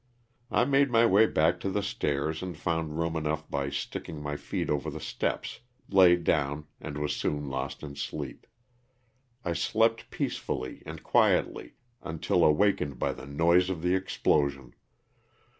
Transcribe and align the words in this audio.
I 0.49 0.65
made 0.65 0.89
my 0.89 1.05
way 1.05 1.27
back 1.27 1.59
to 1.59 1.69
the 1.69 1.83
stairs 1.83 2.41
and 2.41 2.57
found 2.57 2.97
room 2.97 3.15
enough 3.15 3.47
by 3.51 3.69
sticking 3.69 4.19
my 4.19 4.35
feet 4.35 4.67
over 4.67 4.89
the 4.89 4.99
steps, 4.99 5.59
laid 5.89 6.23
down 6.23 6.65
and 6.79 6.97
was 6.97 7.15
soon 7.15 7.47
lost 7.51 7.83
in 7.83 7.95
sleep. 7.95 8.47
I 9.45 9.53
slept 9.53 10.09
peacefully 10.09 10.81
and 10.87 11.03
quietly 11.03 11.75
until 12.01 12.43
awakened 12.43 12.97
by 12.97 13.13
the 13.13 13.27
noise 13.27 13.69
of 13.69 13.83
the 13.83 13.93
explosion. 13.93 14.73